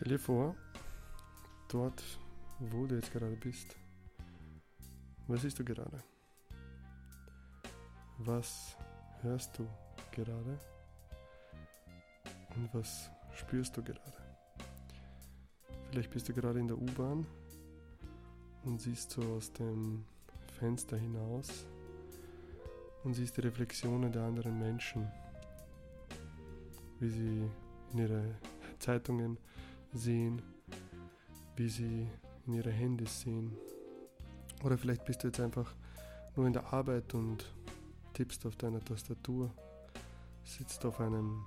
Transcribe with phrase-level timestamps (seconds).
[0.00, 0.56] Stell dir vor,
[1.68, 2.02] dort,
[2.58, 3.76] wo du jetzt gerade bist,
[5.26, 5.98] was siehst du gerade?
[8.16, 8.78] Was
[9.20, 9.68] hörst du
[10.10, 10.58] gerade?
[12.56, 14.24] Und was spürst du gerade?
[15.90, 17.26] Vielleicht bist du gerade in der U-Bahn
[18.64, 20.06] und siehst so aus dem
[20.58, 21.66] Fenster hinaus
[23.04, 25.06] und siehst die Reflexionen der anderen Menschen,
[27.00, 27.50] wie sie
[27.92, 28.34] in ihre
[28.78, 29.36] Zeitungen
[29.92, 30.42] sehen,
[31.56, 32.06] wie sie
[32.46, 33.56] in ihre Handys sehen.
[34.62, 35.74] Oder vielleicht bist du jetzt einfach
[36.36, 37.44] nur in der Arbeit und
[38.12, 39.50] tippst auf deiner Tastatur,
[40.44, 41.44] sitzt auf einem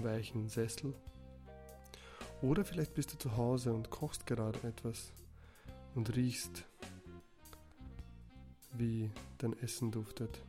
[0.00, 0.94] weichen Sessel.
[2.42, 5.12] Oder vielleicht bist du zu Hause und kochst gerade etwas
[5.94, 6.64] und riechst,
[8.72, 10.42] wie dein Essen duftet.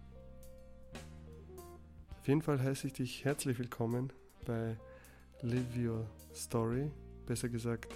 [2.20, 4.12] Auf jeden Fall heiße ich dich herzlich willkommen
[4.46, 4.78] bei
[5.42, 6.90] Live Your Story,
[7.26, 7.94] besser gesagt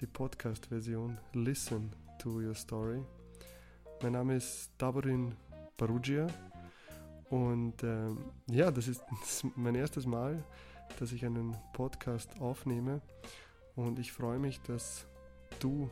[0.00, 3.02] die Podcast-Version Listen to Your Story.
[4.02, 5.34] Mein Name ist Daborin
[5.76, 6.26] Barugia
[7.30, 8.18] und ähm,
[8.48, 9.02] ja, das ist
[9.56, 10.44] mein erstes Mal,
[10.98, 13.00] dass ich einen Podcast aufnehme
[13.76, 15.06] und ich freue mich, dass
[15.60, 15.90] du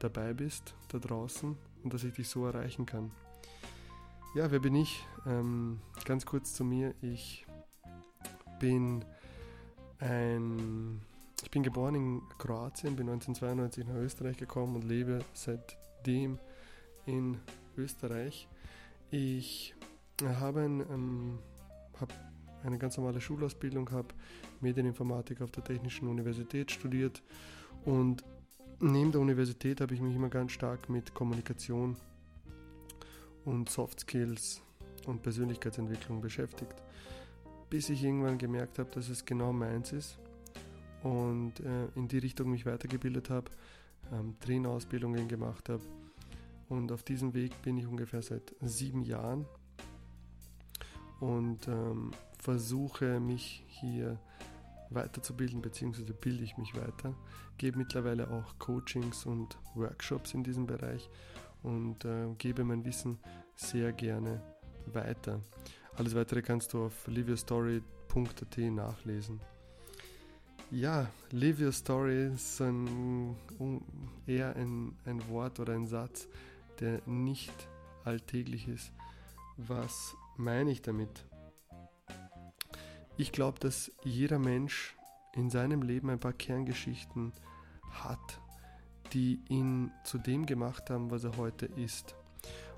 [0.00, 3.12] dabei bist da draußen und dass ich dich so erreichen kann.
[4.34, 5.06] Ja, wer bin ich?
[5.26, 6.92] Ähm, ganz kurz zu mir.
[7.00, 7.46] Ich
[8.58, 9.04] bin
[10.00, 11.00] ein,
[11.42, 16.38] ich bin geboren in Kroatien, bin 1992 nach Österreich gekommen und lebe seitdem
[17.06, 17.38] in
[17.76, 18.48] Österreich.
[19.10, 19.74] Ich
[20.22, 21.38] habe ein, ähm,
[22.00, 22.12] hab
[22.64, 24.08] eine ganz normale Schulausbildung, habe
[24.60, 27.22] Medieninformatik auf der Technischen Universität studiert
[27.84, 28.24] und
[28.80, 31.96] neben der Universität habe ich mich immer ganz stark mit Kommunikation
[33.44, 34.62] und Soft Skills
[35.06, 36.82] und Persönlichkeitsentwicklung beschäftigt,
[37.74, 40.16] bis ich irgendwann gemerkt habe, dass es genau meins ist
[41.02, 43.50] und äh, in die Richtung mich weitergebildet habe,
[44.12, 45.82] ähm, Trainerausbildungen gemacht habe
[46.68, 49.44] und auf diesem Weg bin ich ungefähr seit sieben Jahren
[51.18, 54.20] und ähm, versuche mich hier
[54.90, 57.12] weiterzubilden, beziehungsweise bilde ich mich weiter,
[57.58, 61.10] gebe mittlerweile auch Coachings und Workshops in diesem Bereich
[61.64, 63.18] und äh, gebe mein Wissen
[63.56, 64.40] sehr gerne
[64.86, 65.40] weiter.
[65.96, 69.40] Alles weitere kannst du auf liveyourstory.at nachlesen.
[70.72, 73.36] Ja, Live Your Story ist ein,
[74.26, 76.26] eher ein, ein Wort oder ein Satz,
[76.80, 77.68] der nicht
[78.04, 78.92] alltäglich ist.
[79.56, 81.24] Was meine ich damit?
[83.16, 84.96] Ich glaube, dass jeder Mensch
[85.32, 87.32] in seinem Leben ein paar Kerngeschichten
[87.92, 88.40] hat,
[89.12, 92.16] die ihn zu dem gemacht haben, was er heute ist.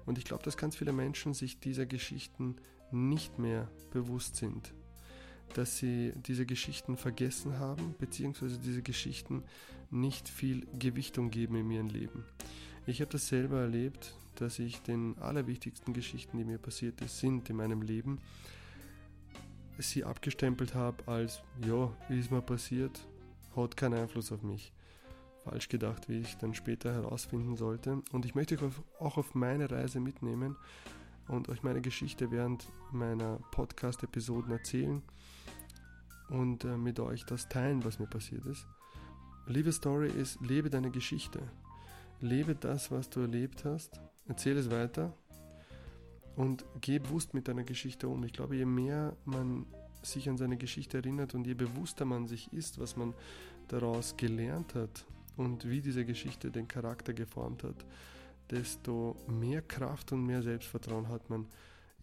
[0.04, 2.56] Und ich glaube, dass ganz viele Menschen sich dieser Geschichten
[2.90, 4.74] nicht mehr bewusst sind.
[5.54, 9.44] Dass sie diese Geschichten vergessen haben, beziehungsweise diese Geschichten
[9.90, 12.24] nicht viel Gewichtung geben in ihrem Leben.
[12.86, 17.56] Ich habe das selber erlebt, dass ich den allerwichtigsten Geschichten, die mir passiert sind in
[17.56, 18.18] meinem Leben,
[19.78, 23.06] sie abgestempelt habe als, ja, ist mir passiert,
[23.54, 24.72] hat keinen Einfluss auf mich.
[25.44, 28.02] Falsch gedacht, wie ich dann später herausfinden sollte.
[28.12, 30.56] Und ich möchte euch auch auf meine Reise mitnehmen
[31.28, 35.02] und euch meine Geschichte während meiner Podcast-Episoden erzählen
[36.28, 38.66] und äh, mit euch das teilen, was mir passiert ist.
[39.46, 41.40] Liebe Story ist, lebe deine Geschichte.
[42.20, 44.00] Lebe das, was du erlebt hast.
[44.26, 45.12] Erzähle es weiter
[46.36, 48.24] und geh bewusst mit deiner Geschichte um.
[48.24, 49.66] Ich glaube, je mehr man
[50.02, 53.14] sich an seine Geschichte erinnert und je bewusster man sich ist, was man
[53.68, 55.04] daraus gelernt hat
[55.36, 57.84] und wie diese Geschichte den Charakter geformt hat,
[58.50, 61.46] desto mehr Kraft und mehr Selbstvertrauen hat man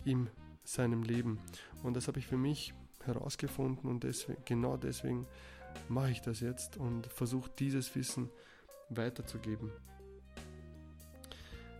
[0.05, 0.29] in
[0.63, 1.39] seinem Leben.
[1.83, 2.73] Und das habe ich für mich
[3.05, 5.25] herausgefunden und deswegen, genau deswegen
[5.89, 8.29] mache ich das jetzt und versuche dieses Wissen
[8.89, 9.71] weiterzugeben.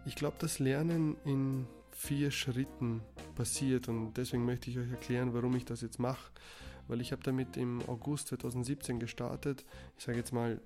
[0.06, 3.02] Ich glaube, das Lernen in vier Schritten
[3.36, 6.32] passiert und deswegen möchte ich euch erklären, warum ich das jetzt mache.
[6.88, 9.64] Weil ich habe damit im August 2017 gestartet.
[9.98, 10.60] Ich sage jetzt mal,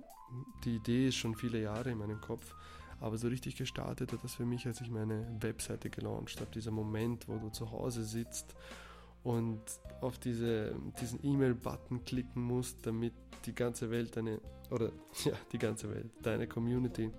[0.64, 2.56] die Idee ist schon viele Jahre in meinem Kopf,
[3.00, 6.52] aber so richtig gestartet hat das für mich, als ich meine Webseite gelauncht habe.
[6.52, 8.56] Dieser Moment, wo du zu Hause sitzt
[9.24, 9.62] und
[10.02, 13.14] auf diese, diesen E-Mail-Button klicken musst, damit
[13.46, 14.42] die ganze Welt deine,
[14.72, 14.92] oder
[15.26, 17.12] ja, die ganze Welt, deine Community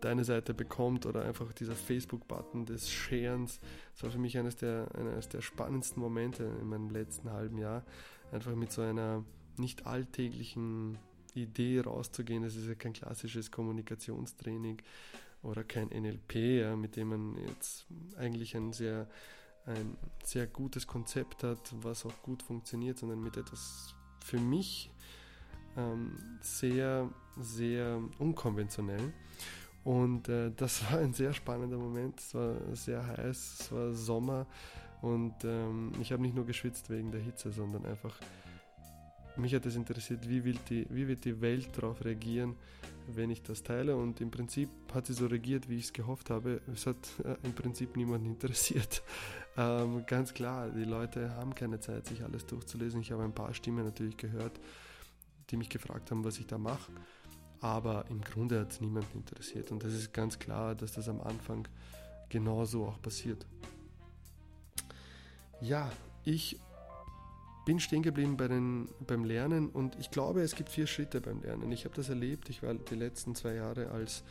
[0.00, 3.60] deine Seite bekommt oder einfach dieser Facebook-Button des Sharens.
[3.94, 7.84] Das war für mich eines der, eines der spannendsten Momente in meinem letzten halben Jahr.
[8.30, 9.24] Einfach mit so einer
[9.56, 10.98] nicht alltäglichen
[11.42, 12.44] Idee rauszugehen.
[12.44, 14.82] Es ist ja kein klassisches Kommunikationstraining
[15.42, 17.86] oder kein NLP, ja, mit dem man jetzt
[18.16, 19.06] eigentlich ein sehr,
[19.66, 23.94] ein sehr gutes Konzept hat, was auch gut funktioniert, sondern mit etwas
[24.24, 24.90] für mich
[25.76, 29.12] ähm, sehr, sehr unkonventionell.
[29.84, 32.18] Und äh, das war ein sehr spannender Moment.
[32.20, 34.46] Es war sehr heiß, es war Sommer
[35.02, 38.18] und ähm, ich habe nicht nur geschwitzt wegen der Hitze, sondern einfach,
[39.38, 42.54] mich hat es interessiert, wie wird, die, wie wird die Welt darauf reagieren,
[43.08, 43.96] wenn ich das teile.
[43.96, 46.60] Und im Prinzip hat sie so reagiert, wie ich es gehofft habe.
[46.72, 49.02] Es hat äh, im Prinzip niemanden interessiert.
[49.58, 53.00] Ähm, ganz klar, die Leute haben keine Zeit, sich alles durchzulesen.
[53.00, 54.60] Ich habe ein paar Stimmen natürlich gehört,
[55.48, 56.92] die mich gefragt haben, was ich da mache.
[57.62, 59.72] Aber im Grunde hat es niemanden interessiert.
[59.72, 61.66] Und es ist ganz klar, dass das am Anfang
[62.28, 63.46] genauso auch passiert.
[65.62, 65.90] Ja,
[66.22, 66.60] ich
[67.66, 71.42] bin stehen geblieben bei den, beim Lernen und ich glaube, es gibt vier Schritte beim
[71.42, 71.70] Lernen.
[71.72, 72.48] Ich habe das erlebt.
[72.48, 74.22] Ich war die letzten zwei Jahre als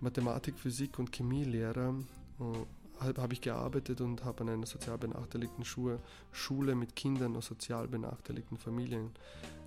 [0.00, 1.94] Mathematik, Physik und Chemielehrer.
[2.40, 5.98] Äh, habe ich gearbeitet und habe an einer sozial benachteiligten Schule,
[6.30, 9.10] Schule mit Kindern aus sozial benachteiligten Familien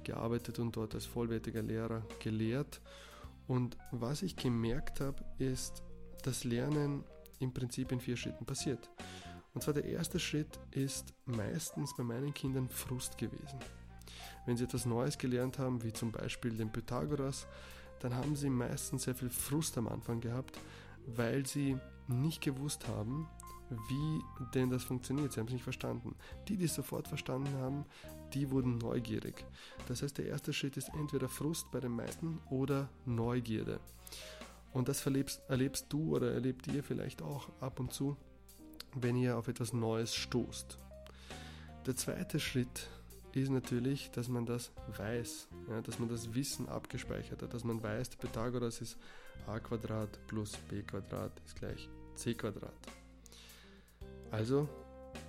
[0.03, 2.81] gearbeitet und dort als vollwertiger Lehrer gelehrt.
[3.47, 5.83] Und was ich gemerkt habe, ist,
[6.23, 7.03] dass Lernen
[7.39, 8.89] im Prinzip in vier Schritten passiert.
[9.55, 13.57] Und zwar der erste Schritt ist meistens bei meinen Kindern Frust gewesen.
[14.45, 17.47] Wenn sie etwas Neues gelernt haben, wie zum Beispiel den Pythagoras,
[18.01, 20.59] dann haben sie meistens sehr viel Frust am Anfang gehabt,
[21.07, 23.27] weil sie nicht gewusst haben,
[23.69, 24.21] wie
[24.53, 25.31] denn das funktioniert.
[25.31, 26.15] Sie haben es nicht verstanden.
[26.49, 27.85] Die, die es sofort verstanden haben,
[28.33, 29.45] die wurden neugierig.
[29.87, 33.79] Das heißt, der erste Schritt ist entweder Frust bei den meisten oder Neugierde.
[34.73, 38.17] Und das erlebst, erlebst du oder erlebt ihr vielleicht auch ab und zu,
[38.95, 40.77] wenn ihr auf etwas Neues stoßt.
[41.85, 42.87] Der zweite Schritt
[43.33, 47.83] ist natürlich, dass man das weiß, ja, dass man das Wissen abgespeichert hat, dass man
[47.83, 48.97] weiß, Pythagoras ist
[49.45, 52.73] a Quadrat plus b Quadrat ist gleich c Quadrat.
[54.31, 54.67] Also,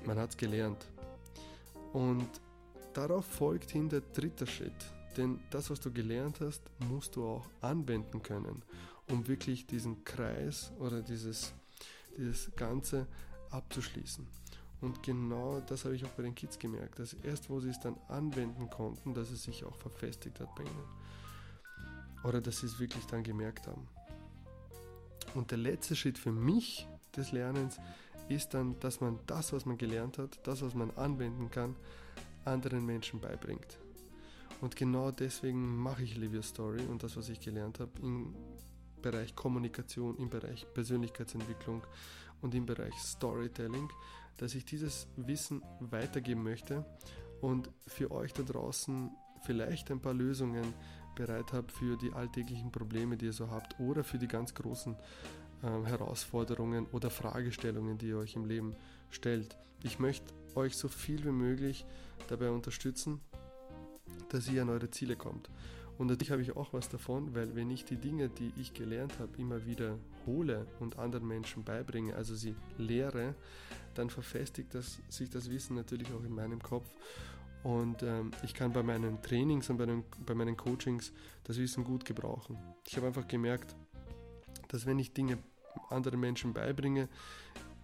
[0.05, 0.87] man hat es gelernt.
[1.93, 2.29] Und
[2.95, 4.73] darauf folgt hin der dritte Schritt.
[5.17, 8.63] Denn das, was du gelernt hast, musst du auch anwenden können,
[9.09, 11.53] um wirklich diesen Kreis oder dieses,
[12.17, 13.07] dieses Ganze
[13.51, 14.27] abzuschließen.
[14.81, 17.81] Und genau das habe ich auch bei den Kids gemerkt, dass erst wo sie es
[17.81, 20.89] dann anwenden konnten, dass es sich auch verfestigt hat bei ihnen.
[22.25, 23.89] Oder dass sie es wirklich dann gemerkt haben.
[25.35, 27.79] Und der letzte Schritt für mich des Lernens
[28.29, 31.77] ist dann, dass man das, was man gelernt hat, das, was man anwenden kann,
[32.45, 33.79] anderen Menschen beibringt.
[34.61, 38.35] Und genau deswegen mache ich Live Story und das, was ich gelernt habe im
[39.03, 41.83] Bereich Kommunikation, im Bereich Persönlichkeitsentwicklung
[42.43, 43.89] und im Bereich Storytelling,
[44.37, 46.85] dass ich dieses Wissen weitergeben möchte
[47.41, 49.11] und für euch da draußen
[49.43, 50.75] vielleicht ein paar Lösungen
[51.15, 54.95] bereit habe für die alltäglichen Probleme, die ihr so habt oder für die ganz großen
[55.63, 58.77] äh, Herausforderungen oder Fragestellungen, die ihr euch im Leben
[59.11, 59.57] stellt.
[59.83, 61.87] Ich möchte euch so viel wie möglich
[62.29, 63.21] dabei unterstützen,
[64.29, 65.51] dass ihr an eure Ziele kommt.
[65.99, 69.19] Und natürlich habe ich auch was davon, weil wenn ich die Dinge, die ich gelernt
[69.19, 73.35] habe, immer wieder hole und anderen Menschen beibringe, also sie lehre,
[73.95, 76.87] dann verfestigt das, sich das Wissen natürlich auch in meinem Kopf.
[77.63, 81.13] Und ähm, ich kann bei meinen Trainings und bei, den, bei meinen Coachings
[81.45, 82.59] das Wissen gut gebrauchen.
[82.87, 83.75] Ich habe einfach gemerkt,
[84.69, 85.39] dass wenn ich Dinge
[85.91, 87.09] anderen Menschen beibringe,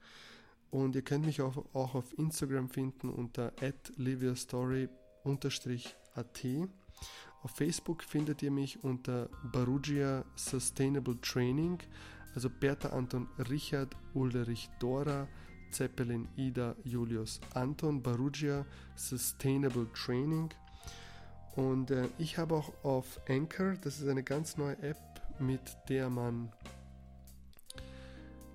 [0.71, 3.53] Und ihr könnt mich auch, auch auf Instagram finden unter
[3.97, 4.89] liviastory-at.
[7.43, 11.79] Auf Facebook findet ihr mich unter Barugia Sustainable Training,
[12.35, 15.29] Also Bertha Anton Richard Ulrich Dora
[15.71, 20.51] Zeppelin Ida Julius Anton Barugia Sustainable Training.
[21.55, 24.99] Und äh, ich habe auch auf Anchor, das ist eine ganz neue App,
[25.39, 26.53] mit der man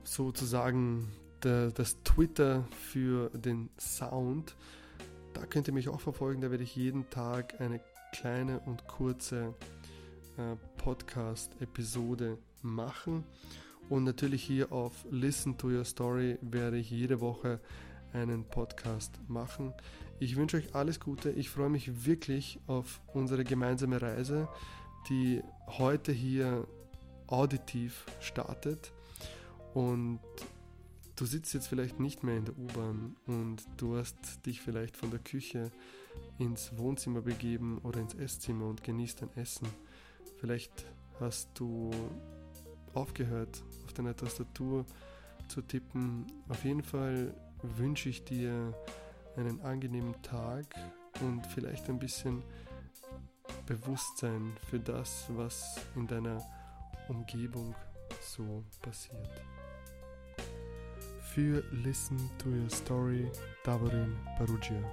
[0.04, 4.56] sozusagen das Twitter für den Sound,
[5.34, 7.80] da könnt ihr mich auch verfolgen, da werde ich jeden Tag eine
[8.12, 9.54] kleine und kurze
[10.38, 13.24] äh, Podcast-Episode machen.
[13.90, 17.60] Und natürlich hier auf Listen to Your Story werde ich jede Woche
[18.14, 19.74] einen Podcast machen.
[20.20, 21.32] Ich wünsche euch alles Gute.
[21.32, 24.48] Ich freue mich wirklich auf unsere gemeinsame Reise,
[25.10, 26.68] die heute hier
[27.28, 28.92] auditiv startet.
[29.74, 30.20] Und
[31.22, 35.12] du sitzt jetzt vielleicht nicht mehr in der U-Bahn und du hast dich vielleicht von
[35.12, 35.72] der Küche
[36.40, 39.68] ins Wohnzimmer begeben oder ins Esszimmer und genießt dein Essen.
[40.40, 40.88] Vielleicht
[41.20, 41.92] hast du
[42.96, 44.84] aufgehört, auf deiner Tastatur
[45.48, 46.26] zu tippen.
[46.50, 48.74] Auf jeden Fall wünsche ich dir
[49.38, 50.74] einen angenehmen Tag
[51.20, 52.42] und vielleicht ein bisschen
[53.68, 56.44] Bewusstsein für das, was in deiner
[57.10, 57.76] Umgebung
[58.22, 59.30] so passiert.
[61.34, 63.32] Für Listen to Your Story,
[63.64, 64.84] Davorin Perugia.